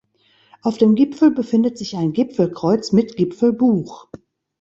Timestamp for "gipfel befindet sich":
0.95-1.95